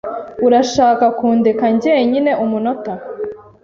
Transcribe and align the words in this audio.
Urashaka 0.47 1.05
kundeka 1.17 1.65
jyenyine 1.81 2.31
umunota? 2.43 2.93